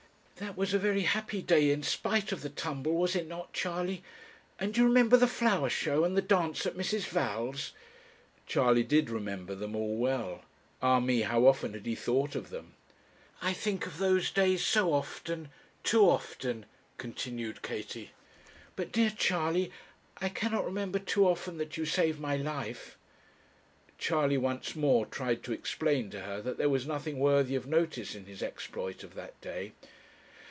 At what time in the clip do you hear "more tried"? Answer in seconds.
24.75-25.43